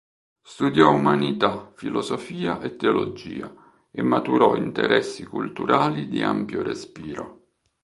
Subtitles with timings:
[0.41, 3.53] Studiò umanità, filosofia e teologia,
[3.91, 7.41] e maturò interessi culturali di ampio respiro.